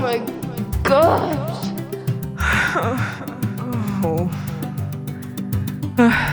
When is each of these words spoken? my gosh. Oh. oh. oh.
my 0.00 0.18
gosh. 0.82 1.66
Oh. 2.80 4.00
oh. 4.04 4.30
oh. 5.98 6.27